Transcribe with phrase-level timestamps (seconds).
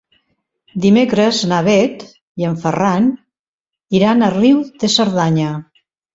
[0.85, 2.05] Dimecres na Bet
[2.43, 3.11] i en Ferran
[4.01, 5.55] iran a Riu de Cerdanya.